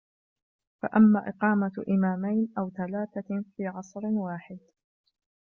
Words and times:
فَأَمَّا 0.81 1.29
إقَامَةُ 1.29 1.71
إمَامَيْنِ 1.89 2.53
أَوْ 2.57 2.69
ثَلَاثَةٍ 2.69 3.43
فِي 3.57 3.67
عَصْرٍ 3.67 4.05
وَاحِدٍ 4.05 4.59